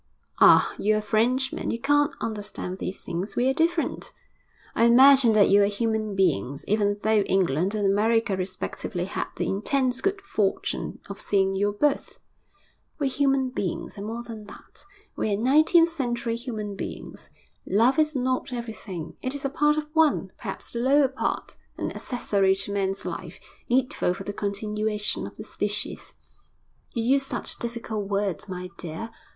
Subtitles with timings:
[0.39, 0.73] 'Ah!
[0.79, 3.35] you're a Frenchman, you can't understand these things.
[3.35, 4.11] We are different.'
[4.73, 9.47] 'I imagine that you are human beings, even though England and America respectively had the
[9.47, 12.17] intense good fortune of seeing your birth.'
[12.97, 14.85] 'We're human beings and more than that,
[15.15, 17.29] we're nineteenth century human beings.
[17.67, 19.17] Love is not everything.
[19.21, 23.39] It is a part of one perhaps the lower part an accessory to man's life,
[23.69, 26.15] needful for the continuation of the species.'
[26.91, 29.11] 'You use such difficult words, my dear.'